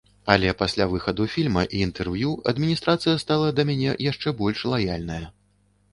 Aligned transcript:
Але 0.35 0.53
пасля 0.61 0.87
выхаду 0.93 1.27
фільма 1.33 1.63
і 1.79 1.83
інтэрв'ю 1.87 2.31
адміністрацыя 2.53 3.15
стала 3.27 3.47
да 3.61 3.67
мяне 3.71 3.91
яшчэ 4.11 4.37
больш 4.41 4.59
лаяльная. 4.73 5.25